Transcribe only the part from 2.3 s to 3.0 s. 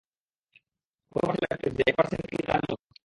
কী তার মত?